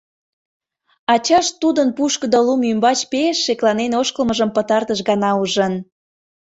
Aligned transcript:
Ачашт 1.13 1.53
тудын 1.61 1.89
пушкыдо 1.97 2.39
лум 2.45 2.61
ӱмбач 2.71 2.99
пеш 3.11 3.35
шекланен 3.45 3.91
ошкылмыжым 4.01 4.49
пытартыш 4.55 4.99
гана 5.09 5.31
ужын. 5.43 5.73